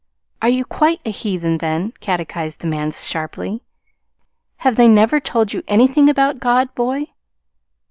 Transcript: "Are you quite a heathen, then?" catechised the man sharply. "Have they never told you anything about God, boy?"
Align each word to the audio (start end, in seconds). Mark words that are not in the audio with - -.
"Are 0.41 0.49
you 0.49 0.65
quite 0.65 0.99
a 1.05 1.11
heathen, 1.11 1.59
then?" 1.59 1.93
catechised 1.99 2.61
the 2.61 2.65
man 2.65 2.89
sharply. 2.89 3.61
"Have 4.65 4.75
they 4.75 4.87
never 4.87 5.19
told 5.19 5.53
you 5.53 5.61
anything 5.67 6.09
about 6.09 6.39
God, 6.39 6.73
boy?" 6.73 7.05